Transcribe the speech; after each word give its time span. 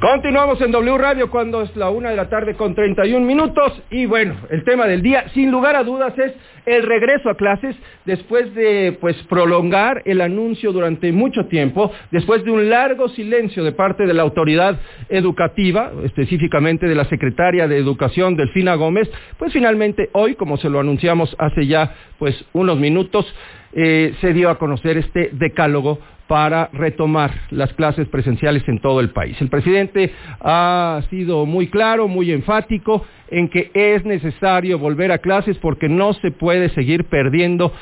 Continuamos 0.00 0.60
en 0.60 0.72
W 0.72 0.98
Radio 0.98 1.30
cuando 1.30 1.62
es 1.62 1.74
la 1.74 1.88
una 1.88 2.10
de 2.10 2.16
la 2.16 2.28
tarde 2.28 2.54
con 2.54 2.74
31 2.74 3.24
minutos. 3.24 3.72
Y 3.90 4.04
bueno, 4.04 4.36
el 4.50 4.62
tema 4.62 4.86
del 4.86 5.00
día, 5.00 5.26
sin 5.32 5.50
lugar 5.50 5.74
a 5.74 5.84
dudas, 5.84 6.12
es 6.18 6.34
el 6.66 6.82
regreso 6.82 7.30
a 7.30 7.34
clases 7.34 7.74
después 8.04 8.54
de 8.54 8.98
pues 9.00 9.16
prolongar 9.28 10.02
el 10.04 10.20
anuncio 10.20 10.70
durante 10.72 11.12
mucho 11.12 11.46
tiempo, 11.46 11.90
después 12.10 12.44
de 12.44 12.50
un 12.50 12.68
largo 12.68 13.08
silencio 13.08 13.64
de 13.64 13.72
parte 13.72 14.04
de 14.04 14.12
la 14.12 14.22
autoridad 14.22 14.78
educativa, 15.08 15.90
específicamente 16.04 16.86
de 16.86 16.94
la 16.94 17.04
secretaria 17.06 17.66
de 17.66 17.78
Educación 17.78 18.36
Delfina 18.36 18.74
Gómez, 18.74 19.10
pues 19.38 19.50
finalmente 19.54 20.10
hoy, 20.12 20.34
como 20.34 20.58
se 20.58 20.68
lo 20.68 20.78
anunciamos 20.78 21.34
hace 21.38 21.66
ya 21.66 21.94
pues 22.18 22.44
unos 22.52 22.78
minutos, 22.78 23.32
eh, 23.78 24.14
se 24.22 24.32
dio 24.32 24.48
a 24.48 24.58
conocer 24.58 24.96
este 24.96 25.28
decálogo 25.32 25.98
para 26.26 26.70
retomar 26.72 27.30
las 27.50 27.72
clases 27.74 28.08
presenciales 28.08 28.66
en 28.66 28.80
todo 28.80 29.00
el 29.00 29.10
país. 29.10 29.36
El 29.40 29.50
presidente 29.50 30.12
ha 30.40 31.02
sido 31.10 31.44
muy 31.44 31.68
claro, 31.68 32.08
muy 32.08 32.32
enfático 32.32 33.04
en 33.28 33.48
que 33.48 33.70
es 33.74 34.04
necesario 34.04 34.78
volver 34.78 35.12
a 35.12 35.18
clases 35.18 35.58
porque 35.58 35.90
no 35.90 36.14
se 36.14 36.30
puede 36.30 36.70
seguir 36.70 37.04
perdiendo 37.04 37.72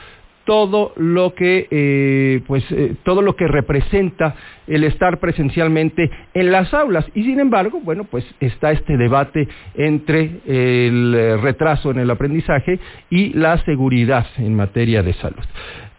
todo 0.45 0.93
lo 0.97 1.35
que 1.35 1.67
eh, 1.71 2.41
pues 2.47 2.65
eh, 2.71 2.95
todo 3.03 3.23
lo 3.23 3.35
que 3.35 3.47
representa 3.49 4.35
el 4.67 4.85
estar 4.85 5.19
presencialmente 5.19 6.11
en 6.35 6.53
las 6.53 6.73
aulas. 6.75 7.07
Y 7.15 7.25
sin 7.25 7.41
embargo 7.41 7.81
bueno 7.83 8.05
pues 8.05 8.25
está 8.41 8.73
este 8.73 8.97
debate 8.97 9.49
entre 9.75 10.41
el 10.47 11.15
eh, 11.15 11.37
retraso 11.39 11.91
en 11.91 11.99
el 11.99 12.11
aprendizaje 12.11 12.79
y 13.11 13.33
la 13.35 13.59
seguridad 13.65 14.27
en 14.39 14.55
materia 14.55 15.03
de 15.03 15.13
salud. 15.15 15.45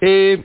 Eh, 0.02 0.44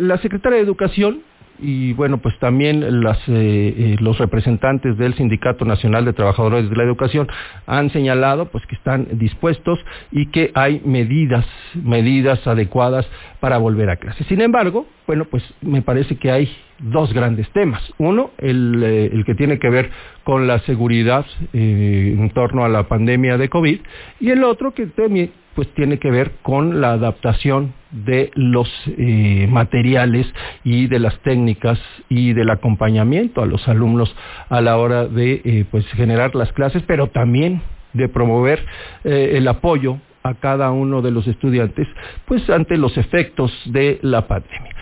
la 0.00 0.18
secretaria 0.18 0.58
de 0.58 0.64
Educación 0.64 1.22
y 1.58 1.92
bueno, 1.94 2.18
pues 2.18 2.38
también 2.38 3.02
las, 3.02 3.18
eh, 3.28 3.74
eh, 3.76 3.96
los 4.00 4.18
representantes 4.18 4.96
del 4.98 5.14
Sindicato 5.14 5.64
Nacional 5.64 6.04
de 6.04 6.12
Trabajadores 6.12 6.68
de 6.68 6.76
la 6.76 6.82
Educación 6.82 7.28
han 7.66 7.90
señalado 7.90 8.46
pues 8.46 8.66
que 8.66 8.74
están 8.74 9.06
dispuestos 9.12 9.78
y 10.10 10.26
que 10.26 10.50
hay 10.54 10.80
medidas, 10.84 11.46
medidas 11.74 12.46
adecuadas 12.46 13.06
para 13.40 13.58
volver 13.58 13.90
a 13.90 13.96
clase. 13.96 14.24
Sin 14.24 14.40
embargo, 14.40 14.86
bueno, 15.06 15.24
pues 15.24 15.42
me 15.60 15.82
parece 15.82 16.16
que 16.16 16.30
hay 16.30 16.50
dos 16.78 17.12
grandes 17.12 17.48
temas. 17.50 17.82
Uno, 17.98 18.30
el, 18.38 18.82
eh, 18.82 19.10
el 19.12 19.24
que 19.24 19.34
tiene 19.34 19.58
que 19.58 19.70
ver 19.70 19.90
con 20.24 20.46
la 20.46 20.58
seguridad 20.60 21.26
eh, 21.52 22.14
en 22.18 22.30
torno 22.30 22.64
a 22.64 22.68
la 22.68 22.84
pandemia 22.84 23.38
de 23.38 23.48
COVID 23.48 23.80
y 24.20 24.30
el 24.30 24.44
otro 24.44 24.74
que 24.74 24.86
también 24.86 25.32
pues 25.54 25.68
tiene 25.72 25.98
que 25.98 26.10
ver 26.10 26.32
con 26.42 26.82
la 26.82 26.92
adaptación 26.92 27.72
de 27.90 28.30
los 28.34 28.68
eh, 28.98 29.46
materiales 29.50 30.30
y 30.64 30.86
de 30.86 30.98
las 30.98 31.18
técnicas 31.20 31.80
y 32.10 32.34
del 32.34 32.50
acompañamiento 32.50 33.42
a 33.42 33.46
los 33.46 33.66
alumnos 33.66 34.14
a 34.50 34.60
la 34.60 34.76
hora 34.76 35.06
de 35.06 35.66
pues 35.70 35.86
generar 35.92 36.34
las 36.34 36.52
clases, 36.52 36.82
pero 36.86 37.06
también 37.06 37.62
de 37.94 38.10
promover 38.10 38.62
el 39.04 39.48
apoyo 39.48 39.96
a 40.24 40.34
cada 40.34 40.70
uno 40.72 41.00
de 41.00 41.10
los 41.10 41.26
estudiantes, 41.26 41.88
pues 42.26 42.50
ante 42.50 42.76
los 42.76 42.98
efectos 42.98 43.50
de 43.64 43.98
la 44.02 44.28
pandemia. 44.28 44.74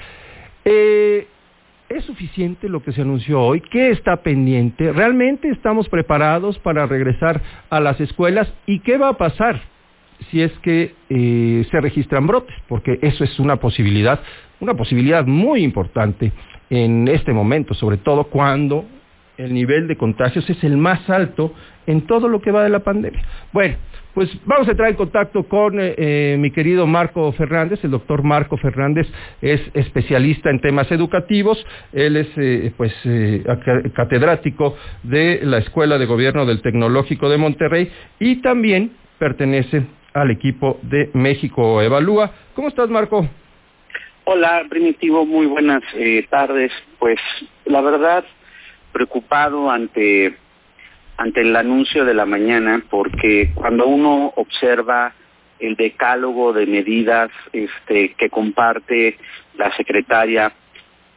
¿Es 1.89 2.05
suficiente 2.05 2.69
lo 2.69 2.83
que 2.83 2.93
se 2.93 3.03
anunció 3.03 3.41
hoy? 3.43 3.61
¿Qué 3.61 3.91
está 3.91 4.17
pendiente? 4.23 4.91
¿Realmente 4.91 5.51
estamos 5.51 5.89
preparados 5.89 6.59
para 6.61 6.87
regresar 6.87 7.43
a 7.69 7.79
las 7.79 8.01
escuelas? 8.01 8.53
¿Y 8.67 8.81
qué 8.81 8.97
va 8.97 9.11
a 9.11 9.19
pasar 9.19 9.61
si 10.31 10.41
es 10.41 10.53
que 10.61 10.95
eh, 11.11 11.67
se 11.71 11.81
registran 11.81 12.27
brotes, 12.27 12.57
porque 12.69 12.99
eso 13.03 13.25
es 13.25 13.39
una 13.39 13.57
posibilidad, 13.57 14.21
una 14.61 14.75
posibilidad 14.75 15.27
muy 15.27 15.63
importante 15.63 16.33
en 16.71 17.09
este 17.09 17.33
momento, 17.33 17.75
sobre 17.75 17.99
todo 17.99 18.25
cuando 18.25 18.87
el 19.37 19.53
nivel 19.53 19.89
de 19.89 19.97
contagios 19.97 20.49
es 20.49 20.63
el 20.65 20.77
más 20.77 21.09
alto 21.11 21.53
en 21.87 22.07
todo 22.07 22.29
lo 22.29 22.41
que 22.41 22.51
va 22.51 22.63
de 22.63 22.71
la 22.71 22.81
pandemia. 22.81 23.23
Bueno, 23.53 23.77
pues 24.15 24.31
vamos 24.45 24.69
a 24.69 24.71
entrar 24.71 24.89
en 24.91 24.97
contacto 24.97 25.43
con 25.45 25.81
eh, 25.81 25.95
eh, 25.97 26.37
mi 26.39 26.51
querido 26.53 26.87
Marco 26.87 27.33
Fernández. 27.33 27.83
El 27.83 27.91
doctor 27.91 28.23
Marco 28.23 28.57
Fernández 28.57 29.09
es 29.43 29.61
especialista 29.75 30.51
en 30.51 30.61
temas 30.61 30.91
educativos. 30.93 31.65
Él 31.93 32.17
es 32.17 32.73
pues 32.77 32.93
catedrático 33.95 34.77
de 35.03 35.41
la 35.43 35.59
Escuela 35.59 35.99
de 35.99 36.07
Gobierno 36.07 36.47
del 36.47 36.63
Tecnológico 36.63 37.29
de 37.29 37.39
Monterrey 37.39 37.91
y 38.21 38.37
también 38.37 38.93
pertenece 39.19 39.85
al 40.15 40.31
equipo 40.31 40.79
de 40.83 41.11
México 41.13 41.83
Evalúa. 41.83 42.31
¿Cómo 42.55 42.69
estás, 42.69 42.89
Marco? 42.89 43.29
Hola, 44.25 44.65
Primitivo, 44.71 45.27
muy 45.27 45.47
buenas 45.47 45.83
eh, 45.95 46.25
tardes. 46.31 46.73
Pues 46.99 47.19
la 47.67 47.83
verdad, 47.83 48.25
preocupado 48.95 49.71
ante, 49.71 50.37
ante 51.19 51.43
el 51.43 51.55
anuncio 51.55 52.07
de 52.07 52.15
la 52.15 52.25
mañana, 52.25 52.83
porque 52.89 53.51
cuando 53.55 53.87
uno 53.87 54.33
observa 54.37 55.13
el 55.59 55.77
decálogo 55.77 56.53
de 56.53 56.67
medidas 56.67 57.31
este, 57.53 58.15
que 58.15 58.31
comparte 58.31 59.19
la 59.57 59.75
secretaria, 59.77 60.53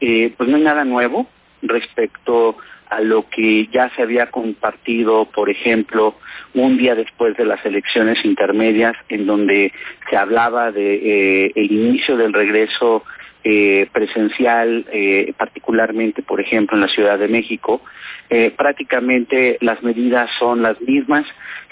eh, 0.02 0.34
pues 0.36 0.50
no 0.50 0.58
hay 0.58 0.64
nada 0.64 0.84
nuevo 0.84 1.28
respecto 1.62 2.58
a 2.90 3.02
lo 3.02 3.28
que 3.30 3.68
ya 3.68 3.90
se 3.96 4.02
había 4.02 4.32
compartido, 4.32 5.26
por 5.26 5.50
ejemplo, 5.50 6.16
un 6.54 6.78
día 6.78 6.96
después 6.96 7.36
de 7.36 7.46
las 7.46 7.64
elecciones 7.66 8.24
intermedias, 8.24 8.96
en 9.10 9.26
donde 9.26 9.74
se 10.10 10.18
hablaba 10.18 10.72
de 10.72 11.48
eh, 11.48 11.52
inicio 11.56 12.16
del 12.18 12.34
regreso 12.34 13.04
eh, 13.50 13.88
presencial, 13.94 14.86
eh, 14.92 15.34
particularmente, 15.38 16.22
por 16.22 16.42
ejemplo, 16.42 16.76
en 16.76 16.82
la 16.82 16.90
Ciudad 16.90 17.18
de 17.18 17.28
México, 17.28 17.82
prácticamente 18.58 19.58
las 19.62 19.82
medidas 19.84 20.30
son 20.38 20.62
las 20.62 20.82
mismas, 20.82 21.26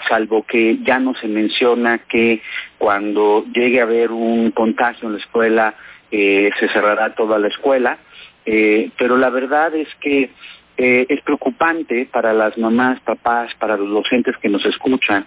salvo 0.08 0.42
que 0.44 0.78
ya 0.78 0.98
no 0.98 1.14
se 1.16 1.28
menciona 1.28 1.98
que 1.98 2.40
cuando 2.78 3.44
llegue 3.52 3.80
a 3.80 3.82
haber 3.82 4.10
un 4.10 4.52
contagio 4.52 5.08
en 5.08 5.16
la 5.16 5.18
escuela 5.18 5.74
se 6.10 6.68
cerrará 6.72 7.14
toda 7.14 7.38
la 7.38 7.48
escuela, 7.48 7.98
pero 8.42 9.18
la 9.18 9.28
verdad 9.28 9.74
es 9.74 9.88
que 10.00 10.30
eh, 10.78 11.06
es 11.08 11.22
preocupante 11.22 12.06
para 12.12 12.34
las 12.34 12.58
mamás, 12.58 13.00
papás, 13.00 13.50
para 13.58 13.78
los 13.78 13.88
docentes 13.88 14.36
que 14.36 14.50
nos 14.50 14.64
escuchan, 14.66 15.26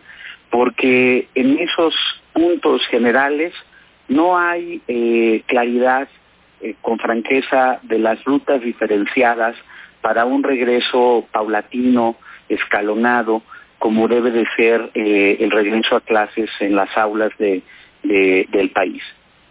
porque 0.51 1.27
en 1.33 1.57
esos 1.57 1.95
puntos 2.33 2.85
generales 2.87 3.51
no 4.07 4.37
hay 4.37 4.79
eh, 4.87 5.41
claridad 5.47 6.07
eh, 6.61 6.75
con 6.81 6.99
franqueza 6.99 7.79
de 7.83 7.99
las 7.99 8.23
rutas 8.23 8.61
diferenciadas 8.61 9.55
para 10.01 10.25
un 10.25 10.43
regreso 10.43 11.27
paulatino, 11.31 12.15
escalonado, 12.47 13.41
como 13.77 14.07
debe 14.07 14.31
de 14.31 14.45
ser 14.55 14.91
el 14.93 15.51
regreso 15.51 15.95
a 15.95 16.01
clases 16.01 16.49
en 16.59 16.75
las 16.75 16.95
aulas 16.97 17.31
de, 17.37 17.61
del 18.03 18.71
país. 18.71 19.01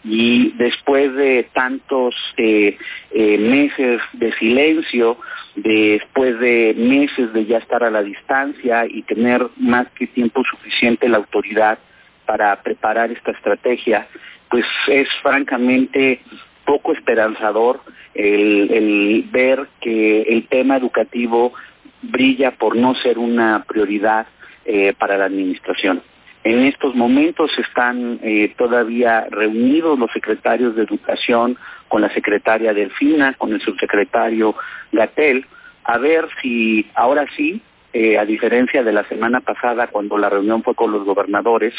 Y 0.05 0.53
después 0.53 1.15
de 1.15 1.49
tantos 1.53 2.15
eh, 2.37 2.79
eh, 3.11 3.39
meses 3.39 4.01
de 4.13 4.33
silencio, 4.35 5.19
después 5.57 6.39
de 6.39 6.75
meses 6.77 7.33
de 7.33 7.47
ya 7.47 7.59
estar 7.59 7.83
a 7.83 7.91
la 7.91 8.03
distancia 8.03 8.87
y 8.87 9.03
tener 9.03 9.47
más 9.57 9.89
que 9.93 10.07
tiempo 10.07 10.43
suficiente 10.45 11.09
la 11.09 11.17
autoridad 11.17 11.79
para 12.27 12.63
preparar 12.63 13.11
esta 13.11 13.33
estrategia, 13.33 14.07
pues 14.51 14.65
es 14.87 15.09
francamente 15.21 16.21
poco 16.69 16.93
esperanzador 16.93 17.81
el, 18.13 19.25
ver 19.33 19.69
que 19.81 20.21
el 20.21 20.47
tema 20.49 20.77
educativo 20.77 21.55
brilla 22.03 22.51
por 22.51 22.77
no 22.77 22.95
ser 22.95 23.17
una 23.17 23.65
prioridad 23.67 24.27
eh, 24.67 24.93
para 24.99 25.17
la 25.17 25.25
administración. 25.25 26.03
En 26.45 26.67
estos 26.67 26.95
momentos 26.95 27.51
están 27.59 28.21
eh, 28.23 28.53
todavía 28.59 29.27
reunidos 29.31 29.99
los 29.99 30.13
secretarios 30.13 30.77
de 30.77 30.83
Educación 30.83 31.57
con 31.89 32.03
la 32.03 32.13
secretaria 32.13 32.75
Delfina, 32.75 33.33
con 33.39 33.55
el 33.55 33.63
subsecretario 33.63 34.55
Gatel, 34.93 35.47
a 35.85 35.97
ver 35.97 36.29
si 36.43 36.87
ahora 36.95 37.25
sí, 37.35 37.63
eh, 37.95 38.19
a 38.19 38.27
diferencia 38.27 38.83
de 38.83 38.93
la 38.93 39.05
semana 39.05 39.41
pasada 39.41 39.87
cuando 39.87 40.19
la 40.19 40.29
reunión 40.29 40.63
fue 40.63 40.75
con 40.75 40.93
los 40.93 41.05
gobernadores, 41.05 41.73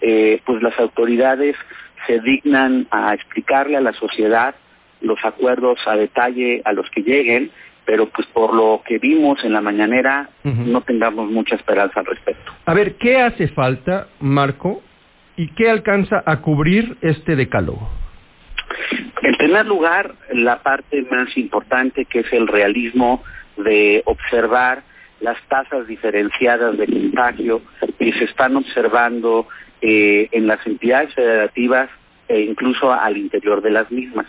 eh, 0.00 0.40
pues 0.44 0.62
las 0.62 0.78
autoridades 0.78 1.56
se 2.06 2.20
dignan 2.20 2.86
a 2.90 3.14
explicarle 3.14 3.76
a 3.76 3.80
la 3.80 3.92
sociedad 3.92 4.54
los 5.00 5.18
acuerdos 5.24 5.78
a 5.86 5.96
detalle 5.96 6.62
a 6.64 6.72
los 6.72 6.88
que 6.90 7.02
lleguen 7.02 7.50
pero 7.86 8.08
pues 8.08 8.26
por 8.28 8.52
lo 8.52 8.82
que 8.84 8.98
vimos 8.98 9.42
en 9.44 9.52
la 9.52 9.60
mañanera 9.62 10.28
no 10.42 10.80
tengamos 10.82 11.30
mucha 11.30 11.54
esperanza 11.54 12.00
al 12.00 12.06
respecto. 12.06 12.52
A 12.66 12.74
ver, 12.74 12.96
¿qué 12.96 13.20
hace 13.20 13.48
falta, 13.48 14.08
Marco, 14.18 14.82
y 15.36 15.48
qué 15.54 15.70
alcanza 15.70 16.22
a 16.26 16.40
cubrir 16.40 16.96
este 17.00 17.36
decálogo? 17.36 17.88
En 19.22 19.36
primer 19.36 19.66
lugar, 19.66 20.14
la 20.32 20.62
parte 20.62 21.06
más 21.10 21.34
importante 21.36 22.04
que 22.06 22.20
es 22.20 22.32
el 22.32 22.48
realismo 22.48 23.22
de 23.56 24.02
observar 24.04 24.82
las 25.20 25.40
tasas 25.48 25.86
diferenciadas 25.86 26.76
de 26.76 26.86
contagio 26.86 27.62
que 27.98 28.12
se 28.12 28.24
están 28.24 28.56
observando 28.56 29.46
eh, 29.88 30.28
en 30.32 30.48
las 30.48 30.66
entidades 30.66 31.14
federativas 31.14 31.88
e 32.26 32.40
incluso 32.40 32.92
al 32.92 33.16
interior 33.16 33.62
de 33.62 33.70
las 33.70 33.88
mismas. 33.92 34.26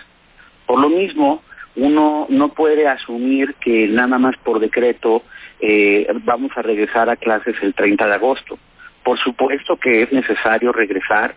Por 0.68 0.80
lo 0.80 0.88
mismo, 0.88 1.42
uno 1.76 2.28
no 2.30 2.50
puede 2.50 2.88
asumir 2.88 3.56
que 3.56 3.88
nada 3.88 4.20
más 4.20 4.38
por 4.44 4.60
decreto 4.60 5.24
eh, 5.60 6.08
vamos 6.26 6.52
a 6.56 6.62
regresar 6.62 7.10
a 7.10 7.16
clases 7.16 7.56
el 7.64 7.74
30 7.74 8.06
de 8.06 8.14
agosto. 8.14 8.60
Por 9.04 9.18
supuesto 9.18 9.78
que 9.78 10.04
es 10.04 10.12
necesario 10.12 10.72
regresar, 10.72 11.34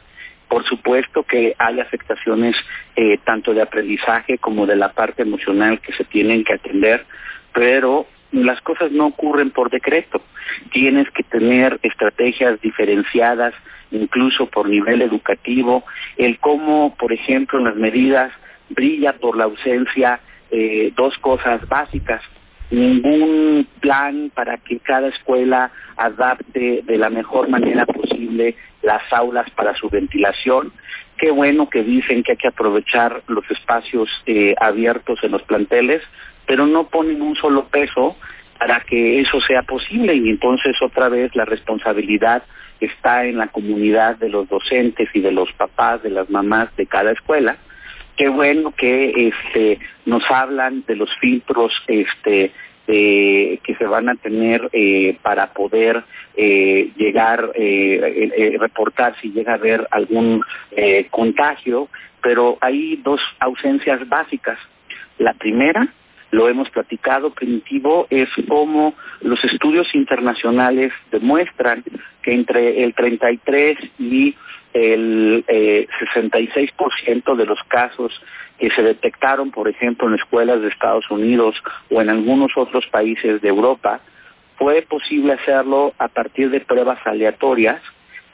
por 0.48 0.64
supuesto 0.64 1.22
que 1.22 1.54
hay 1.56 1.80
afectaciones 1.80 2.56
eh, 2.96 3.18
tanto 3.24 3.54
de 3.54 3.62
aprendizaje 3.62 4.36
como 4.36 4.66
de 4.66 4.76
la 4.76 4.92
parte 4.92 5.22
emocional 5.22 5.80
que 5.80 5.94
se 5.94 6.04
tienen 6.04 6.44
que 6.44 6.52
atender, 6.52 7.06
pero 7.54 8.06
las 8.32 8.60
cosas 8.60 8.92
no 8.92 9.06
ocurren 9.06 9.50
por 9.50 9.70
decreto. 9.70 10.20
Tienes 10.72 11.10
que 11.10 11.22
tener 11.22 11.78
estrategias 11.82 12.60
diferenciadas, 12.60 13.54
incluso 13.90 14.46
por 14.46 14.68
nivel 14.68 15.02
educativo, 15.02 15.84
el 16.16 16.38
cómo, 16.38 16.94
por 16.96 17.12
ejemplo, 17.12 17.58
en 17.58 17.64
las 17.64 17.76
medidas 17.76 18.32
brilla 18.70 19.14
por 19.14 19.36
la 19.36 19.44
ausencia 19.44 20.20
eh, 20.50 20.92
dos 20.96 21.16
cosas 21.18 21.66
básicas. 21.68 22.22
Ningún 22.70 23.66
plan 23.80 24.30
para 24.32 24.56
que 24.58 24.78
cada 24.78 25.08
escuela 25.08 25.72
adapte 25.96 26.82
de 26.84 26.98
la 26.98 27.10
mejor 27.10 27.48
manera 27.48 27.84
posible 27.84 28.54
las 28.82 29.02
aulas 29.12 29.50
para 29.50 29.74
su 29.74 29.88
ventilación. 29.88 30.72
Qué 31.18 31.32
bueno 31.32 31.68
que 31.68 31.82
dicen 31.82 32.22
que 32.22 32.32
hay 32.32 32.38
que 32.38 32.48
aprovechar 32.48 33.22
los 33.26 33.48
espacios 33.50 34.08
eh, 34.26 34.54
abiertos 34.60 35.18
en 35.22 35.32
los 35.32 35.42
planteles, 35.42 36.02
pero 36.46 36.66
no 36.66 36.88
ponen 36.88 37.20
un 37.22 37.34
solo 37.34 37.66
peso 37.66 38.16
para 38.58 38.80
que 38.80 39.20
eso 39.20 39.40
sea 39.40 39.62
posible 39.62 40.14
y 40.14 40.28
entonces 40.28 40.76
otra 40.82 41.08
vez 41.08 41.34
la 41.34 41.46
responsabilidad 41.46 42.42
está 42.80 43.24
en 43.26 43.38
la 43.38 43.48
comunidad 43.48 44.16
de 44.16 44.28
los 44.28 44.48
docentes 44.48 45.08
y 45.14 45.20
de 45.20 45.32
los 45.32 45.52
papás, 45.52 46.02
de 46.02 46.10
las 46.10 46.30
mamás 46.30 46.74
de 46.76 46.86
cada 46.86 47.12
escuela. 47.12 47.56
Qué 48.16 48.28
bueno 48.28 48.72
que 48.76 49.28
este 49.28 49.78
nos 50.04 50.22
hablan 50.30 50.84
de 50.86 50.96
los 50.96 51.10
filtros 51.18 51.72
este 51.86 52.52
que 52.90 53.76
se 53.78 53.84
van 53.84 54.08
a 54.08 54.16
tener 54.16 54.68
eh, 54.72 55.16
para 55.22 55.52
poder 55.52 56.02
eh, 56.36 56.90
llegar, 56.96 57.52
eh, 57.54 58.56
reportar 58.58 59.14
si 59.20 59.30
llega 59.30 59.52
a 59.52 59.56
haber 59.56 59.86
algún 59.90 60.42
contagio, 61.10 61.88
pero 62.22 62.58
hay 62.60 62.96
dos 62.96 63.20
ausencias 63.38 64.08
básicas. 64.08 64.58
La 65.18 65.34
primera 65.34 65.88
lo 66.30 66.48
hemos 66.48 66.70
platicado, 66.70 67.30
primitivo, 67.30 68.06
es 68.10 68.28
cómo 68.48 68.94
los 69.20 69.42
estudios 69.44 69.92
internacionales 69.94 70.92
demuestran 71.10 71.84
que 72.22 72.32
entre 72.32 72.84
el 72.84 72.94
33 72.94 73.78
y 73.98 74.36
el 74.72 75.44
eh, 75.48 75.88
66% 76.14 77.36
de 77.36 77.46
los 77.46 77.58
casos 77.64 78.22
que 78.58 78.70
se 78.70 78.82
detectaron, 78.82 79.50
por 79.50 79.68
ejemplo, 79.68 80.06
en 80.06 80.14
escuelas 80.14 80.60
de 80.60 80.68
Estados 80.68 81.10
Unidos 81.10 81.56
o 81.90 82.00
en 82.00 82.10
algunos 82.10 82.52
otros 82.56 82.86
países 82.86 83.40
de 83.40 83.48
Europa, 83.48 84.00
fue 84.56 84.82
posible 84.82 85.32
hacerlo 85.32 85.94
a 85.98 86.08
partir 86.08 86.50
de 86.50 86.60
pruebas 86.60 86.98
aleatorias, 87.06 87.80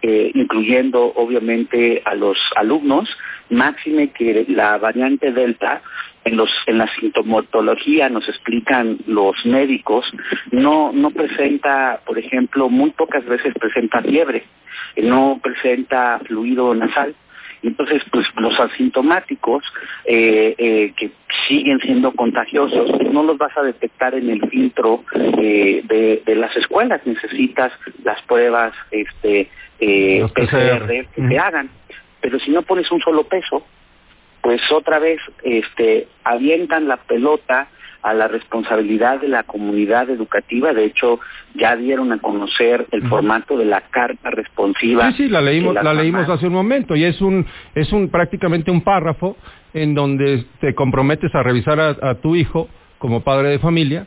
eh, 0.02 0.30
incluyendo 0.34 1.12
obviamente 1.16 2.02
a 2.04 2.14
los 2.14 2.38
alumnos, 2.54 3.08
máxime 3.50 4.08
que 4.08 4.44
la 4.48 4.78
variante 4.78 5.32
Delta 5.32 5.82
en 6.24 6.36
los 6.36 6.50
en 6.66 6.78
la 6.78 6.88
sintomatología 6.96 8.08
nos 8.08 8.28
explican 8.28 8.98
los 9.06 9.46
médicos 9.46 10.04
no 10.50 10.90
no 10.92 11.10
presenta 11.12 12.00
por 12.04 12.18
ejemplo 12.18 12.68
muy 12.68 12.90
pocas 12.90 13.24
veces 13.24 13.54
presenta 13.54 14.02
fiebre 14.02 14.42
no 14.96 15.38
presenta 15.40 16.18
fluido 16.26 16.74
nasal 16.74 17.14
entonces 17.62 18.02
pues 18.10 18.26
los 18.36 18.58
asintomáticos 18.58 19.64
eh, 20.04 20.54
eh, 20.58 20.92
que 20.96 21.10
siguen 21.48 21.80
siendo 21.80 22.12
contagiosos 22.12 22.90
no 23.12 23.22
los 23.22 23.38
vas 23.38 23.56
a 23.56 23.62
detectar 23.62 24.14
en 24.14 24.30
el 24.30 24.48
filtro 24.48 25.04
eh, 25.14 25.82
de, 25.84 26.22
de, 26.24 26.34
las 26.36 26.54
escuelas. 26.56 27.00
Necesitas 27.04 27.72
las 28.04 28.20
pruebas 28.22 28.72
este 28.90 29.48
PCR 29.78 30.88
que 31.14 31.22
te 31.28 31.38
hagan. 31.38 31.70
Pero 32.20 32.38
si 32.40 32.50
no 32.50 32.62
pones 32.62 32.90
un 32.90 33.00
solo 33.00 33.24
peso 33.24 33.64
pues 34.46 34.60
otra 34.70 35.00
vez 35.00 35.20
este, 35.42 36.06
avientan 36.22 36.86
la 36.86 36.98
pelota 36.98 37.66
a 38.06 38.14
la 38.14 38.28
responsabilidad 38.28 39.20
de 39.20 39.26
la 39.26 39.42
comunidad 39.42 40.08
educativa. 40.10 40.72
De 40.72 40.84
hecho, 40.84 41.18
ya 41.54 41.74
dieron 41.74 42.12
a 42.12 42.18
conocer 42.18 42.86
el 42.92 43.02
formato 43.08 43.58
de 43.58 43.64
la 43.64 43.80
carta 43.80 44.30
responsiva. 44.30 45.10
Sí, 45.10 45.24
sí, 45.24 45.28
la 45.28 45.40
leímos, 45.40 45.74
la 45.74 45.92
leímos 45.92 46.28
hace 46.28 46.46
un 46.46 46.52
momento 46.52 46.94
y 46.94 47.04
es 47.04 47.20
un, 47.20 47.44
es 47.74 47.92
un 47.92 48.08
prácticamente 48.08 48.70
un 48.70 48.82
párrafo 48.82 49.36
en 49.74 49.94
donde 49.94 50.44
te 50.60 50.72
comprometes 50.72 51.34
a 51.34 51.42
revisar 51.42 51.80
a, 51.80 52.14
tu 52.20 52.36
hijo 52.36 52.68
como 52.98 53.24
padre 53.24 53.48
de 53.48 53.58
familia 53.58 54.06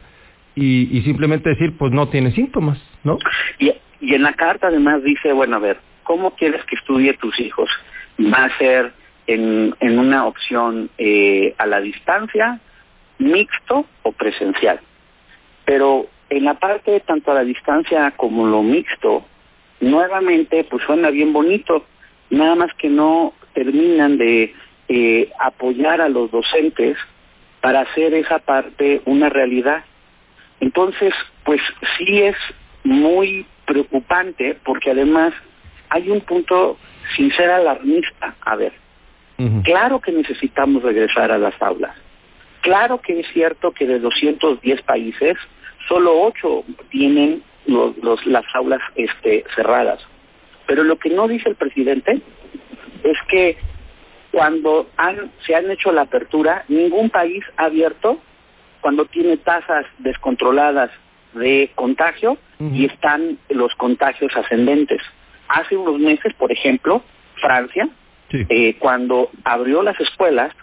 y, 0.55 0.97
y, 0.97 1.01
simplemente 1.01 1.49
decir, 1.49 1.77
pues 1.77 1.91
no 1.91 2.07
tiene 2.07 2.31
síntomas, 2.31 2.79
¿no? 3.03 3.17
Y, 3.59 3.73
y 3.99 4.15
en 4.15 4.23
la 4.23 4.31
carta 4.31 4.67
además 4.67 5.03
dice, 5.03 5.33
bueno, 5.33 5.57
a 5.57 5.59
ver, 5.59 5.77
¿cómo 6.03 6.31
quieres 6.31 6.63
que 6.63 6.75
estudie 6.75 7.15
tus 7.15 7.37
hijos? 7.41 7.69
¿Va 8.17 8.45
a 8.45 8.57
ser 8.57 8.93
en, 9.27 9.99
una 9.99 10.25
opción 10.25 10.89
eh, 10.97 11.53
a 11.57 11.65
la 11.65 11.81
distancia, 11.81 12.59
mixto 13.19 13.86
o 14.04 14.12
presencial. 14.12 14.80
Pero 15.66 16.07
en 16.30 16.45
la 16.45 16.56
parte 16.56 17.00
tanto 17.01 17.31
a 17.31 17.36
la 17.36 17.44
distancia 17.44 18.12
como 18.18 18.48
lo 18.48 18.63
mixto, 18.63 19.25
nuevamente 19.80 20.63
pues 20.63 20.83
suena 20.86 21.10
bien 21.10 21.31
bonito, 21.33 21.86
nada 22.30 22.56
más 22.56 22.74
que 22.75 22.89
no 22.89 23.33
terminan 23.54 24.18
de 24.18 24.54
eh, 24.88 25.31
apoyar 25.39 26.01
a 26.01 26.10
los 26.10 26.31
docentes 26.31 26.98
para 27.62 27.81
hacer 27.81 28.13
esa 28.13 28.39
parte 28.39 29.01
una 29.06 29.30
realidad. 29.30 29.83
Entonces, 30.60 31.13
pues 31.44 31.62
sí 31.98 32.21
es 32.21 32.36
muy 32.83 33.45
preocupante 33.66 34.57
porque 34.63 34.92
además 34.92 35.33
hay 35.89 36.10
un 36.10 36.21
punto 36.21 36.77
sin 37.16 37.31
ser 37.33 37.50
alarmista. 37.50 38.36
A 38.42 38.56
ver, 38.56 38.74
Claro 39.63 40.01
que 40.01 40.12
necesitamos 40.12 40.83
regresar 40.83 41.31
a 41.31 41.38
las 41.38 41.60
aulas. 41.62 41.95
Claro 42.69 43.01
que 43.01 43.19
es 43.19 43.27
cierto 43.33 43.71
que 43.71 43.88
de 43.88 44.00
210 44.00 44.83
países, 44.83 45.36
solo 45.88 46.21
8 46.21 46.63
tienen 46.92 47.42
las 47.66 48.45
aulas 48.54 48.80
este, 48.94 49.44
cerradas. 49.56 50.00
Pero 50.68 50.83
lo 50.83 51.00
que 51.00 51.10
no 51.10 51.27
dice 51.27 51.50
el 51.50 51.56
presidente 51.56 52.21
es 53.04 53.18
que 53.27 53.57
cuando 54.31 54.88
se 55.48 55.56
han 55.56 55.71
hecho 55.71 55.92
la 55.92 56.01
apertura, 56.01 56.63
ningún 56.68 57.10
país 57.10 57.44
ha 57.57 57.66
abierto 57.66 58.19
cuando 58.81 59.06
tiene 59.06 59.38
tasas 59.38 59.88
descontroladas 59.98 60.92
de 61.33 61.71
contagio 61.73 62.38
y 62.59 62.85
están 62.85 63.40
los 63.49 63.73
contagios 63.76 64.31
ascendentes. 64.38 65.02
Hace 65.47 65.76
unos 65.76 65.97
meses, 65.97 66.35
por 66.35 66.52
ejemplo, 66.52 67.02
Francia 67.42 67.90
eh, 68.31 68.76
cuando 68.78 69.31
abrió 69.44 69.81
las 69.81 69.99
escuelas, 69.99 70.54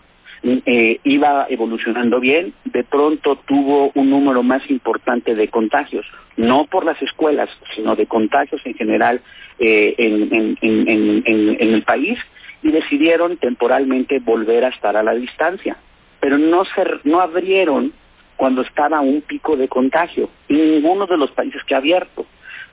eh, 0.65 1.01
iba 1.03 1.47
evolucionando 1.49 2.21
bien, 2.21 2.55
de 2.65 2.85
pronto 2.85 3.37
tuvo 3.47 3.91
un 3.95 4.11
número 4.11 4.45
más 4.45 4.69
importante 4.71 5.35
de 5.35 5.49
contagios, 5.49 6.07
no 6.37 6.67
por 6.67 6.85
las 6.85 7.01
escuelas, 7.03 7.49
sino 7.75 7.97
de 7.97 8.07
contagios 8.07 8.61
en 8.65 8.75
general 8.75 9.21
eh, 9.59 9.95
en, 9.99 11.75
el 11.75 11.83
país, 11.83 12.19
y 12.63 12.71
decidieron 12.71 13.37
temporalmente 13.39 14.21
volver 14.21 14.65
a 14.65 14.69
estar 14.69 14.97
a 14.97 15.03
la 15.03 15.15
distancia. 15.15 15.77
Pero 16.21 16.39
no, 16.39 16.65
se, 16.65 16.85
no 17.05 17.21
abrieron 17.21 17.93
cuando 18.37 18.63
estaba 18.63 19.01
un 19.01 19.23
pico 19.23 19.57
de 19.57 19.67
contagio, 19.67 20.31
en 20.49 20.71
ninguno 20.73 21.07
de 21.07 21.17
los 21.17 21.33
países 21.33 21.65
que 21.65 21.75
ha 21.75 21.79
abierto. 21.79 22.25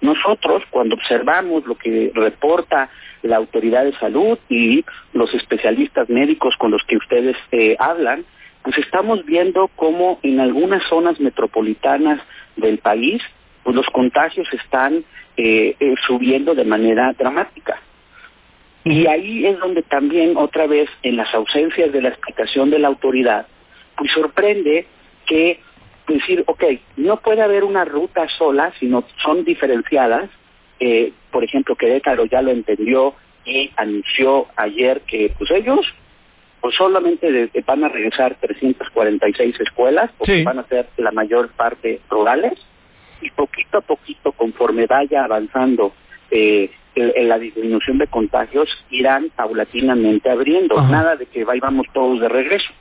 Nosotros, 0.02 0.64
cuando 0.70 0.96
observamos 0.96 1.66
lo 1.66 1.76
que 1.76 2.12
reporta 2.14 2.90
la 3.24 3.38
autoridad 3.38 3.86
de 3.86 3.98
salud 3.98 4.38
y 4.50 4.86
los 5.14 5.34
especialistas 5.34 6.10
médicos 6.10 6.56
con 6.58 6.72
los 6.72 6.84
que 6.84 6.98
ustedes 6.98 7.36
eh, 7.52 7.76
hablan, 7.80 8.26
pues 8.64 8.78
estamos 8.78 9.26
viendo 9.26 9.70
cómo 9.76 10.20
en 10.24 10.40
algunas 10.40 10.84
zonas 10.88 11.20
metropolitanas 11.20 12.22
del 12.56 12.78
país, 12.78 13.22
pues 13.64 13.76
los 13.76 13.88
contagios 13.88 14.48
están 14.54 15.04
eh, 15.36 15.76
eh, 15.80 15.96
subiendo 16.06 16.54
de 16.54 16.66
manera 16.66 17.14
dramática. 17.14 17.82
Y 18.86 19.08
ahí 19.08 19.46
es 19.46 19.58
donde 19.60 19.82
también 19.82 20.36
otra 20.36 20.68
vez 20.68 20.90
en 21.04 21.16
las 21.16 21.34
ausencias 21.34 21.92
de 21.94 22.02
la 22.02 22.10
explicación 22.10 22.70
de 22.70 22.80
la 22.80 22.90
autoridad, 22.90 23.48
pues 23.96 24.12
sorprende 24.12 24.86
que 25.26 25.60
decir, 26.08 26.44
ok, 26.48 26.64
no 26.98 27.18
puede 27.18 27.42
haber 27.42 27.64
una 27.64 27.86
ruta 27.86 28.28
sola, 28.38 28.74
sino 28.80 29.06
son 29.24 29.46
diferenciadas. 29.46 30.30
Eh, 30.86 31.14
por 31.32 31.46
ejemplo, 31.46 31.78
Querétaro 31.78 32.26
ya 32.26 32.42
lo 32.42 32.52
entendió 32.52 33.14
y 33.46 33.72
anunció 33.78 34.48
ayer 34.58 35.00
que 35.08 35.34
pues 35.38 35.50
ellos 35.52 35.80
pues 36.60 36.76
solamente 36.76 37.50
van 37.66 37.86
a 37.86 37.88
regresar 37.88 38.36
346 38.42 39.62
escuelas, 39.62 40.12
porque 40.18 40.44
van 40.44 40.60
a 40.60 40.68
ser 40.68 40.90
la 40.98 41.12
mayor 41.12 41.52
parte 41.52 42.02
rurales, 42.10 42.54
y 43.22 43.30
poquito 43.32 43.78
a 43.78 43.82
poquito, 43.82 44.34
conforme 44.34 44.86
vaya 44.86 45.24
avanzando 45.24 45.94
eh, 46.32 46.70
en 46.96 47.30
la 47.30 47.40
disminución 47.40 47.98
de 47.98 48.08
contagios, 48.08 48.68
irán 48.90 49.30
paulatinamente 49.36 50.30
abriendo. 50.30 50.82
Nada 50.82 51.16
de 51.16 51.28
que 51.28 51.46
vayamos 51.46 51.88
todos 51.94 52.20
de 52.20 52.28
regreso. 52.28 52.72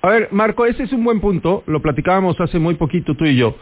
A 0.00 0.08
ver, 0.08 0.28
Marco, 0.30 0.64
ese 0.64 0.84
es 0.84 0.92
un 0.92 1.04
buen 1.04 1.20
punto, 1.20 1.62
lo 1.66 1.82
platicábamos 1.82 2.40
hace 2.40 2.58
muy 2.58 2.76
poquito 2.76 3.14
tú 3.14 3.26
y 3.26 3.36
yo, 3.36 3.56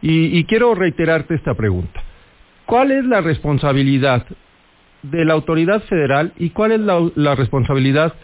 y, 0.00 0.38
y 0.38 0.44
quiero 0.44 0.74
reiterarte 0.74 1.34
esta 1.34 1.52
pregunta. 1.52 2.02
¿Cuál 2.66 2.92
es 2.92 3.04
la 3.04 3.20
responsabilidad 3.20 4.26
de 5.02 5.24
la 5.24 5.34
autoridad 5.34 5.82
federal 5.84 6.32
y 6.38 6.50
cuál 6.50 6.72
es 6.72 6.80
la, 6.80 7.34
responsabilidad 7.34 8.14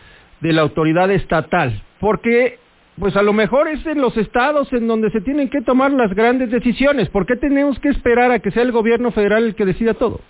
de 0.41 0.53
la 0.53 0.63
autoridad 0.63 1.11
estatal? 1.11 1.83
Porque 2.01 2.59
pues 2.99 3.17
a 3.17 3.23
lo 3.23 3.33
mejor 3.33 3.69
es 3.69 3.85
en 3.87 4.01
los 4.01 4.17
estados 4.17 4.73
en 4.73 4.89
donde 4.89 5.11
se 5.11 5.21
tienen 5.21 5.51
que 5.51 5.61
tomar 5.61 5.93
las 5.93 6.13
grandes 6.15 6.51
decisiones. 6.51 7.09
¿Por 7.09 7.27
qué 7.27 7.37
tenemos 7.37 7.79
que 7.79 7.91
esperar 7.91 8.33
a 8.33 8.41
que 8.41 8.51
sea 8.51 8.63
el 8.63 8.73
gobierno 8.73 9.13
federal 9.13 9.45
el 9.45 9.55
que 9.55 9.65
decida 9.65 9.95
todo? 9.95 10.21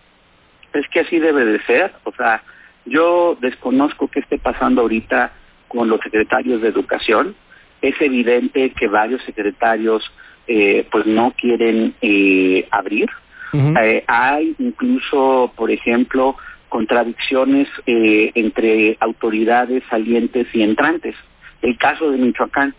Es 0.74 0.86
que 0.88 1.00
así 1.00 1.18
debe 1.18 1.46
de 1.46 1.60
ser. 1.62 1.92
O 2.04 2.12
sea, 2.12 2.42
yo 2.84 3.38
desconozco 3.40 4.08
qué 4.08 4.20
esté 4.20 4.38
pasando 4.38 4.82
ahorita 4.82 5.32
con 5.68 5.88
los 5.88 6.00
secretarios 6.00 6.60
de 6.60 6.68
educación. 6.68 7.34
Es 7.80 7.98
evidente 8.00 8.70
que 8.70 8.88
varios 8.88 9.22
secretarios 9.22 10.10
eh, 10.46 10.86
pues 10.90 11.06
no 11.06 11.32
quieren 11.36 11.94
eh, 12.00 12.66
abrir. 12.70 13.08
Eh, 13.52 14.04
hay 14.06 14.54
incluso, 14.58 15.52
por 15.56 15.70
ejemplo, 15.70 16.36
contradicciones 16.68 17.68
eh, 17.86 18.30
entre 18.34 18.96
autoridades 19.00 19.82
salientes 19.88 20.46
y 20.54 20.62
entrantes 20.62 21.14
el 21.62 21.76
caso 21.78 22.10
de 22.10 22.18
Michoacán. 22.18 22.74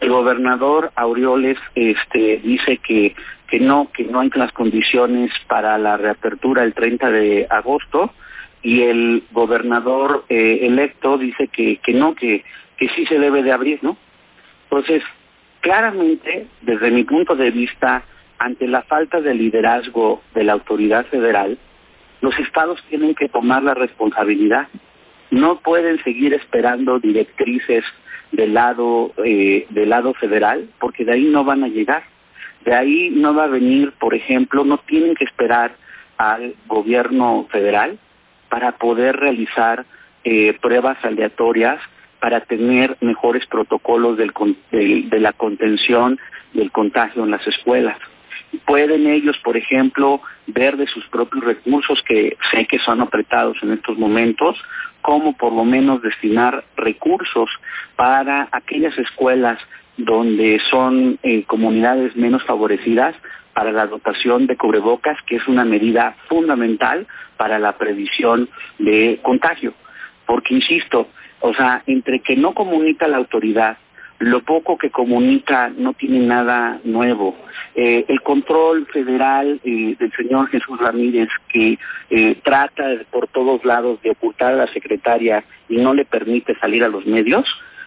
El 0.00 0.10
gobernador 0.10 0.90
Aureoles 0.96 1.56
este, 1.74 2.38
dice 2.38 2.78
que, 2.78 3.14
que 3.48 3.60
no, 3.60 3.90
que 3.92 4.04
no 4.04 4.20
hay 4.20 4.30
las 4.34 4.52
condiciones 4.52 5.30
para 5.46 5.78
la 5.78 5.96
reapertura 5.96 6.64
el 6.64 6.74
30 6.74 7.10
de 7.10 7.46
agosto 7.48 8.12
y 8.62 8.82
el 8.82 9.22
gobernador 9.30 10.24
eh, 10.28 10.60
electo 10.62 11.16
dice 11.16 11.48
que, 11.48 11.76
que 11.76 11.92
no, 11.92 12.14
que, 12.14 12.44
que 12.76 12.88
sí 12.88 13.06
se 13.06 13.18
debe 13.18 13.42
de 13.42 13.52
abrir, 13.52 13.78
¿no? 13.82 13.96
Entonces, 14.64 15.02
claramente, 15.60 16.48
desde 16.62 16.90
mi 16.90 17.04
punto 17.04 17.36
de 17.36 17.50
vista, 17.50 18.02
ante 18.38 18.66
la 18.66 18.82
falta 18.82 19.20
de 19.20 19.34
liderazgo 19.34 20.22
de 20.34 20.44
la 20.44 20.54
autoridad 20.54 21.06
federal, 21.06 21.58
los 22.20 22.38
estados 22.38 22.82
tienen 22.88 23.14
que 23.14 23.28
tomar 23.28 23.62
la 23.62 23.74
responsabilidad. 23.74 24.68
No 25.30 25.58
pueden 25.60 26.02
seguir 26.02 26.32
esperando 26.34 26.98
directrices 26.98 27.84
del 28.32 28.54
lado 28.54 29.12
eh, 29.24 29.66
lado 29.74 30.14
federal 30.14 30.68
porque 30.80 31.04
de 31.04 31.12
ahí 31.12 31.24
no 31.24 31.44
van 31.44 31.62
a 31.62 31.68
llegar 31.68 32.02
de 32.64 32.74
ahí 32.74 33.10
no 33.10 33.34
va 33.34 33.44
a 33.44 33.48
venir 33.48 33.92
por 33.92 34.14
ejemplo 34.14 34.64
no 34.64 34.78
tienen 34.78 35.14
que 35.14 35.24
esperar 35.24 35.76
al 36.16 36.54
gobierno 36.66 37.46
federal 37.50 37.98
para 38.48 38.72
poder 38.72 39.16
realizar 39.16 39.84
eh, 40.24 40.56
pruebas 40.60 40.98
aleatorias 41.04 41.80
para 42.18 42.40
tener 42.40 42.96
mejores 43.00 43.46
protocolos 43.46 44.16
de 44.16 45.20
la 45.20 45.32
contención 45.32 46.18
del 46.54 46.72
contagio 46.72 47.22
en 47.22 47.30
las 47.30 47.46
escuelas 47.46 47.98
pueden 48.66 49.06
ellos, 49.06 49.36
por 49.44 49.56
ejemplo, 49.56 50.20
ver 50.46 50.76
de 50.76 50.86
sus 50.86 51.06
propios 51.08 51.44
recursos 51.44 52.02
que 52.06 52.36
sé 52.50 52.66
que 52.66 52.78
son 52.78 53.00
apretados 53.00 53.56
en 53.62 53.72
estos 53.72 53.98
momentos, 53.98 54.56
cómo 55.02 55.36
por 55.36 55.52
lo 55.52 55.64
menos 55.64 56.02
destinar 56.02 56.64
recursos 56.76 57.50
para 57.96 58.48
aquellas 58.52 58.96
escuelas 58.98 59.58
donde 59.96 60.60
son 60.70 61.18
eh, 61.22 61.44
comunidades 61.44 62.16
menos 62.16 62.42
favorecidas 62.44 63.14
para 63.52 63.70
la 63.70 63.86
dotación 63.86 64.46
de 64.46 64.56
cubrebocas, 64.56 65.16
que 65.26 65.36
es 65.36 65.46
una 65.46 65.64
medida 65.64 66.16
fundamental 66.28 67.06
para 67.36 67.58
la 67.58 67.78
previsión 67.78 68.48
de 68.78 69.20
contagio. 69.22 69.74
Porque, 70.26 70.54
insisto, 70.54 71.08
o 71.40 71.54
sea, 71.54 71.82
entre 71.86 72.20
que 72.20 72.36
no 72.36 72.54
comunica 72.54 73.06
la 73.06 73.18
autoridad 73.18 73.78
lo 74.18 74.42
poco 74.42 74.78
que 74.78 74.90
comunica 74.90 75.70
no 75.76 75.92
tiene 75.92 76.20
nada 76.20 76.80
nuevo. 76.84 77.36
Eh, 77.74 78.04
el 78.08 78.20
control 78.22 78.86
federal 78.86 79.60
eh, 79.64 79.96
del 79.98 80.12
señor 80.12 80.48
Jesús 80.48 80.78
Ramírez, 80.78 81.28
que 81.48 81.78
eh, 82.10 82.36
trata 82.42 82.84
por 83.10 83.28
todos 83.28 83.64
lados 83.64 84.00
de 84.02 84.10
ocultar 84.10 84.52
a 84.52 84.56
la 84.56 84.66
secretaria 84.68 85.44
y 85.68 85.76
no 85.76 85.94
le 85.94 86.04
permite 86.04 86.54
salir 86.58 86.84
a 86.84 86.88
los 86.88 87.06
medios, 87.06 87.44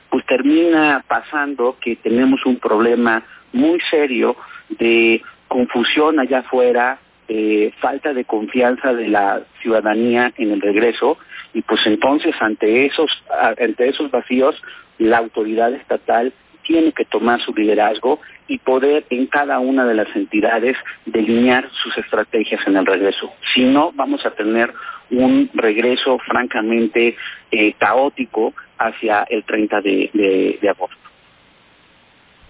pues 0.09 0.25
termina 0.25 1.03
pasando 1.07 1.77
que 1.79 1.95
tenemos 1.95 2.45
un 2.45 2.57
problema 2.57 3.23
muy 3.53 3.79
serio 3.89 4.35
de 4.69 5.21
confusión 5.47 6.19
allá 6.19 6.39
afuera, 6.39 6.99
eh, 7.27 7.71
falta 7.79 8.13
de 8.13 8.25
confianza 8.25 8.93
de 8.93 9.07
la 9.07 9.41
ciudadanía 9.61 10.33
en 10.37 10.51
el 10.51 10.61
regreso 10.61 11.17
y 11.53 11.61
pues 11.61 11.81
entonces 11.85 12.35
ante 12.39 12.85
esos 12.85 13.11
ante 13.57 13.89
esos 13.89 14.11
vacíos 14.11 14.61
la 14.97 15.17
autoridad 15.17 15.73
estatal 15.73 16.33
tiene 16.67 16.91
que 16.91 17.05
tomar 17.05 17.41
su 17.41 17.53
liderazgo 17.53 18.19
y 18.47 18.59
poder 18.59 19.05
en 19.09 19.27
cada 19.27 19.59
una 19.59 19.85
de 19.85 19.95
las 19.95 20.13
entidades 20.15 20.77
delinear 21.05 21.69
sus 21.81 21.97
estrategias 21.97 22.61
en 22.67 22.75
el 22.75 22.85
regreso. 22.85 23.31
Si 23.53 23.63
no, 23.63 23.91
vamos 23.93 24.25
a 24.25 24.31
tener 24.31 24.73
un 25.09 25.49
regreso 25.53 26.17
francamente 26.19 27.15
eh, 27.51 27.73
caótico 27.77 28.53
hacia 28.77 29.23
el 29.29 29.43
30 29.43 29.81
de, 29.81 30.59
agosto. 30.69 30.97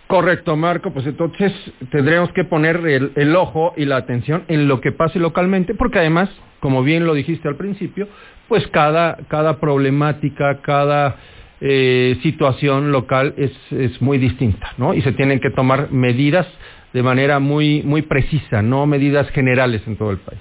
Correcto, 0.07 0.55
Marco. 0.55 0.91
Pues 0.91 1.05
entonces 1.05 1.53
tendremos 1.91 2.31
que 2.31 2.45
poner 2.45 2.77
el, 2.77 3.35
ojo 3.35 3.73
y 3.75 3.85
la 3.85 3.97
atención 3.97 4.43
en 4.47 4.67
lo 4.67 4.79
que 4.79 4.91
pase 4.91 5.19
localmente, 5.19 5.75
porque 5.75 5.99
además, 5.99 6.29
como 6.61 6.81
bien 6.81 7.05
lo 7.05 7.13
dijiste 7.13 7.47
al 7.47 7.57
principio, 7.57 8.07
pues 8.47 8.65
cada, 8.67 9.17
cada 9.27 9.59
problemática, 9.59 10.61
cada 10.61 11.17
eh, 11.59 12.17
situación 12.23 12.91
local 12.93 13.33
es, 13.35 13.51
es 13.71 14.01
muy 14.01 14.17
distinta, 14.17 14.73
¿no? 14.77 14.93
Y 14.93 15.01
se 15.01 15.11
tienen 15.11 15.41
que 15.41 15.49
tomar 15.49 15.91
medidas 15.91 16.47
de 16.93 17.03
manera 17.03 17.39
muy, 17.39 17.83
muy 17.83 18.01
precisa, 18.01 18.61
no 18.61 18.85
medidas 18.85 19.29
generales 19.31 19.81
en 19.87 19.97
todo 19.97 20.11
el 20.11 20.19
país. 20.19 20.39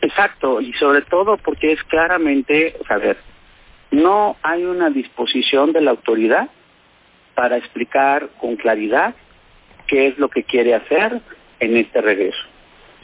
Exacto, 0.00 0.60
y 0.60 0.72
sobre 0.74 1.02
todo 1.02 1.36
porque 1.36 1.72
es 1.72 1.82
claramente, 1.84 2.76
a 2.88 2.96
ver, 2.96 3.18
no 3.90 4.36
hay 4.42 4.64
una 4.64 4.88
disposición 4.88 5.72
de 5.72 5.82
la 5.82 5.90
autoridad 5.90 6.48
para 7.36 7.58
explicar 7.58 8.30
con 8.40 8.56
claridad 8.56 9.14
qué 9.86 10.08
es 10.08 10.18
lo 10.18 10.28
que 10.28 10.42
quiere 10.42 10.74
hacer 10.74 11.20
en 11.60 11.76
este 11.76 12.00
regreso. 12.00 12.42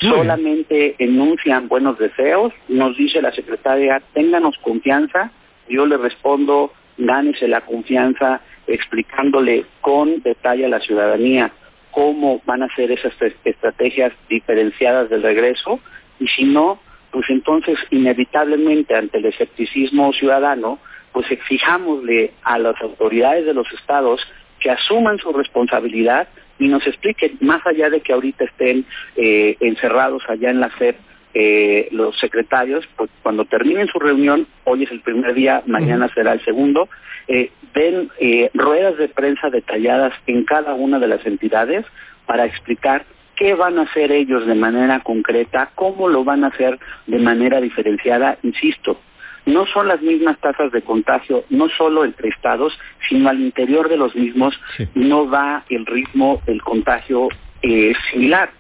Muy 0.01 0.11
Solamente 0.11 0.97
bien. 0.99 1.11
enuncian 1.11 1.69
buenos 1.69 1.97
deseos, 1.99 2.53
nos 2.67 2.97
dice 2.97 3.23
la 3.23 3.31
secretaria, 3.31 4.03
ténganos 4.15 4.59
confianza, 4.59 5.31
yo 5.69 5.87
le 5.87 5.97
respondo, 5.97 6.73
gánese 6.99 7.47
la 7.47 7.61
confianza 7.61 8.41
explicándole 8.67 9.67
con 9.81 10.23
detalle 10.23 10.65
a 10.67 10.71
la 10.71 10.81
ciudadanía 10.81 11.53
cómo 11.93 12.41
van 12.47 12.63
a 12.63 12.75
ser 12.75 12.91
esas 12.91 13.13
estrategias 13.45 14.13
diferenciadas 14.29 15.11
del 15.11 15.23
regreso 15.23 15.79
y 16.19 16.27
si 16.27 16.45
no, 16.45 16.81
pues 17.11 17.27
entonces 17.29 17.79
inevitablemente 17.91 18.97
ante 18.97 19.19
el 19.19 19.27
escepticismo 19.27 20.13
ciudadano, 20.15 20.79
pues 21.13 21.31
exijámosle 21.31 22.33
a 22.43 22.59
las 22.59 22.81
autoridades 22.81 23.47
de 23.47 23.55
los 23.55 23.71
estados 23.73 24.21
que 24.61 24.71
asuman 24.71 25.19
su 25.19 25.33
responsabilidad 25.33 26.29
y 26.59 26.69
nos 26.69 26.87
expliquen, 26.87 27.39
más 27.41 27.67
allá 27.67 27.91
de 27.91 28.01
que 28.01 28.13
ahorita 28.13 28.45
estén 28.45 28.87
eh, 29.17 29.57
encerrados 29.61 30.23
allá 30.29 30.51
en 30.51 30.61
la 30.61 30.71
SEP, 30.79 30.97
eh, 31.35 31.89
los 31.93 32.19
secretarios, 32.19 32.87
pues 32.95 33.11
cuando 33.23 33.47
terminen 33.47 33.89
su 33.89 33.99
reunión, 33.99 34.47
hoy 34.65 34.85
es 34.85 34.91
el 34.91 35.01
primer 35.01 35.33
día, 35.33 35.63
mañana 35.67 36.11
será 36.15 36.35
el 36.35 36.45
segundo, 36.45 36.91
eh, 37.27 37.51
den 37.75 38.11
eh, 38.19 38.51
ruedas 38.53 38.99
de 38.99 39.09
prensa 39.09 39.49
detalladas 39.49 40.13
en 40.27 40.45
cada 40.45 40.75
una 40.75 40.99
de 40.99 41.09
las 41.09 41.25
entidades 41.25 41.87
para 42.27 42.45
explicar 42.45 43.07
qué 43.35 43.55
van 43.55 43.79
a 43.79 43.83
hacer 43.83 44.13
ellos 44.13 44.47
de 44.47 44.55
manera 44.55 45.01
concreta, 45.01 45.71
cómo 45.75 46.09
lo 46.09 46.23
van 46.23 46.45
a 46.45 46.49
hacer 46.49 46.79
de 47.07 47.19
manera 47.19 47.63
diferenciada, 47.63 48.37
insisto, 48.43 49.01
no 49.47 49.67
son 49.67 49.89
las 49.89 50.01
mismas 50.01 50.39
tasas 50.39 50.71
de 50.73 50.83
contagio, 50.83 51.45
no 51.51 51.69
solo 51.69 52.05
entre 52.05 52.29
estados, 52.29 52.79
sino 53.09 53.29
al 53.29 53.41
interior 53.41 53.89
de 53.89 53.97
los 53.97 54.15
mismos, 54.15 54.59
sí. 54.77 54.89
no 54.95 55.29
va 55.29 55.65
el 55.69 55.87
ritmo 55.87 56.41
del 56.47 56.63
contagio 56.63 57.29
eh, 57.63 57.93
similar. 58.11 58.51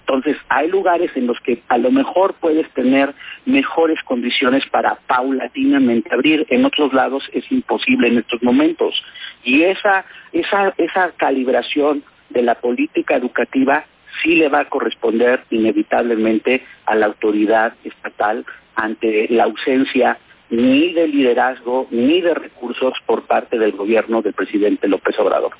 Entonces, 0.00 0.36
hay 0.48 0.68
lugares 0.68 1.10
en 1.16 1.26
los 1.26 1.40
que 1.40 1.62
a 1.68 1.78
lo 1.78 1.90
mejor 1.90 2.34
puedes 2.34 2.70
tener 2.70 3.12
mejores 3.44 4.00
condiciones 4.04 4.64
para 4.66 4.94
paulatinamente 5.06 6.14
abrir, 6.14 6.46
en 6.48 6.64
otros 6.64 6.92
lados 6.92 7.28
es 7.32 7.50
imposible 7.50 8.08
en 8.08 8.18
estos 8.18 8.40
momentos. 8.42 9.02
Y 9.42 9.62
esa, 9.64 10.04
esa, 10.32 10.72
esa 10.76 11.10
calibración 11.16 12.04
de 12.30 12.42
la 12.42 12.54
política 12.54 13.16
educativa 13.16 13.84
sí 14.22 14.36
le 14.36 14.48
va 14.48 14.60
a 14.60 14.68
corresponder 14.68 15.42
inevitablemente 15.50 16.64
a 16.86 16.94
la 16.94 17.06
autoridad 17.06 17.74
estatal 17.82 18.44
ante 18.76 19.26
la 19.30 19.44
ausencia 19.44 20.18
ni 20.50 20.92
de 20.92 21.08
liderazgo 21.08 21.88
ni 21.90 22.20
de 22.20 22.34
recursos 22.34 22.94
por 23.04 23.22
parte 23.22 23.58
del 23.58 23.72
gobierno 23.72 24.22
del 24.22 24.32
presidente 24.32 24.86
López 24.88 25.18
Obrador. 25.18 25.52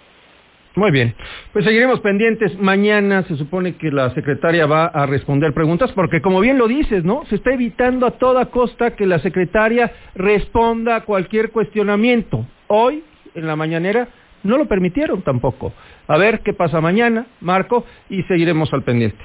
Muy 0.76 0.90
bien, 0.90 1.14
pues 1.54 1.64
seguiremos 1.64 2.00
pendientes. 2.00 2.56
Mañana 2.58 3.22
se 3.22 3.36
supone 3.36 3.76
que 3.76 3.90
la 3.90 4.12
secretaria 4.12 4.66
va 4.66 4.84
a 4.84 5.06
responder 5.06 5.54
preguntas 5.54 5.90
porque 5.92 6.20
como 6.20 6.38
bien 6.40 6.58
lo 6.58 6.68
dices, 6.68 7.02
¿no? 7.02 7.24
Se 7.30 7.36
está 7.36 7.54
evitando 7.54 8.06
a 8.06 8.12
toda 8.12 8.50
costa 8.50 8.94
que 8.94 9.06
la 9.06 9.18
secretaria 9.20 9.90
responda 10.14 10.96
a 10.96 11.00
cualquier 11.00 11.50
cuestionamiento. 11.50 12.46
Hoy, 12.66 13.02
en 13.34 13.46
la 13.46 13.56
mañanera, 13.56 14.08
no 14.42 14.58
lo 14.58 14.66
permitieron 14.66 15.22
tampoco. 15.22 15.72
A 16.08 16.18
ver 16.18 16.40
qué 16.40 16.52
pasa 16.52 16.82
mañana, 16.82 17.24
Marco, 17.40 17.86
y 18.10 18.22
seguiremos 18.24 18.70
al 18.74 18.82
pendiente. 18.82 19.24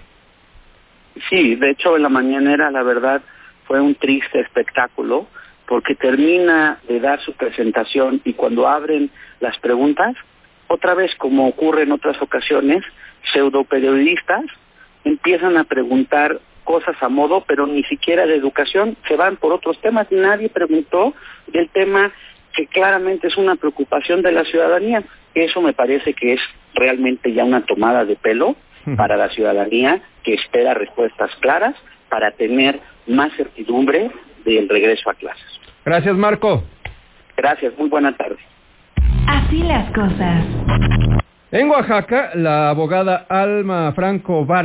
Sí, 1.30 1.56
de 1.56 1.72
hecho 1.72 1.98
en 1.98 2.04
la 2.04 2.10
mañanera 2.10 2.72
la 2.72 2.84
verdad 2.84 3.22
fue 3.72 3.80
un 3.80 3.96
triste 3.96 4.42
espectáculo 4.42 5.28
porque 5.66 5.96
termina 5.96 6.80
de 6.90 7.00
dar 7.00 7.22
su 7.22 7.32
presentación 7.32 8.20
y 8.25 8.34
cuando 8.34 8.68
abren 8.68 9.10
las 9.40 9.58
preguntas, 9.60 10.13
otra 10.68 10.94
vez 10.94 11.16
como 11.16 11.48
ocurre 11.48 11.84
en 11.84 11.94
otras 11.94 12.22
ocasiones, 12.22 12.84
pseudo 13.32 13.63
periodistas 13.63 14.44
empiezan 15.06 15.56
a 15.56 15.63
preguntar 15.63 16.42
cosas 16.66 17.01
a 17.01 17.08
modo, 17.08 17.46
pero 17.48 17.66
ni 17.66 17.84
siquiera 17.84 18.25
de 18.25 18.36
educación, 18.36 18.98
se 19.08 19.16
van 19.16 19.38
por 19.38 19.54
otros 19.54 19.80
temas. 19.80 20.12
Nadie 20.12 20.50
preguntó 20.50 21.13
del 21.48 21.70
tema 21.70 22.12
que 22.54 22.68
claramente 22.68 23.28
es 23.28 23.38
una 23.38 23.56
preocupación 23.56 24.22
de 24.22 24.34
la 24.34 24.44
ciudadanía. 24.44 25.01
Eso 25.34 25.62
me 25.62 25.72
parece 25.72 26.13
que 26.13 26.34
es 26.34 26.42
realmente 26.74 27.32
ya 27.32 27.46
una 27.46 27.66
tomada 27.66 28.04
de 28.04 28.18
pelo 28.18 28.58
para 28.98 29.16
la 29.16 29.30
ciudadanía 29.30 30.01
que 30.24 30.34
espera 30.34 30.74
respuestas 30.74 31.32
claras 31.40 31.75
para 32.12 32.30
tener 32.32 32.77
más 33.08 33.32
certidumbre 33.38 34.12
del 34.44 34.68
regreso 34.68 35.10
a 35.10 35.13
clases. 35.13 35.48
Gracias, 35.86 36.15
Marco. 36.15 36.63
Gracias, 37.38 37.74
muy 37.77 37.89
buena 37.89 38.15
tarde. 38.15 38.38
Así 39.27 39.63
las 39.63 39.89
cosas. 39.94 40.46
En 41.51 41.70
Oaxaca, 41.70 42.32
la 42.36 42.70
abogada 42.70 43.25
Alma 43.30 43.94
Franco 43.94 44.46
Var 44.46 44.60